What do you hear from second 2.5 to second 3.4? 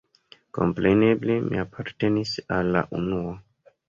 al la unua.